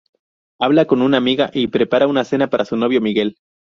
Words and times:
Habla 0.59 0.85
con 0.87 1.03
una 1.03 1.17
amiga 1.17 1.51
y 1.53 1.67
prepara 1.67 2.07
una 2.07 2.23
cena 2.23 2.49
para 2.49 2.65
su 2.65 2.75
novio, 2.75 3.01
Miguel. 3.01 3.35